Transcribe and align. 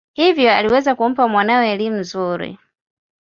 Hivyo 0.13 0.51
aliweza 0.53 0.95
kumpa 0.95 1.27
mwanawe 1.27 1.71
elimu 1.71 1.97
nzuri. 1.97 2.59